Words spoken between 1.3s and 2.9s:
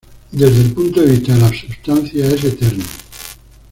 de la substancia es eterno.